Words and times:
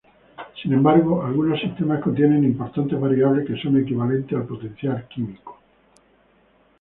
Sin 0.59 0.73
embargo, 0.73 1.23
algunos 1.23 1.59
sistemas 1.61 2.01
contienen 2.01 2.43
importantes 2.43 2.99
variables 2.99 3.45
que 3.47 3.61
son 3.61 3.77
equivalentes 3.77 4.35
al 4.35 4.47
potencial 4.47 5.07
químico. 5.07 5.59